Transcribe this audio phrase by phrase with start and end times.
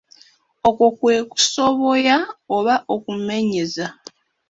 [0.67, 2.17] Okwo kwe kusoboya
[2.55, 3.85] oba okumenyeza.